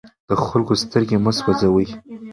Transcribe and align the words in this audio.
د 0.29 0.31
خلکو 0.45 0.73
سترګې 0.83 1.17
مه 1.23 1.31
سوځوئ. 1.37 1.87